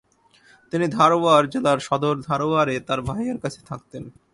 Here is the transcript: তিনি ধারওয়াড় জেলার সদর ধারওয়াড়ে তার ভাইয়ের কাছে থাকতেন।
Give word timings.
তিনি 0.73 0.85
ধারওয়াড় 0.97 1.45
জেলার 1.47 1.79
সদর 1.79 2.15
ধারওয়াড়ে 2.27 2.75
তার 2.87 2.99
ভাইয়ের 3.01 3.37
কাছে 3.43 3.59
থাকতেন। 3.69 4.03